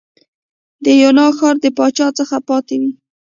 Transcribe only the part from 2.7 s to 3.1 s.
وې.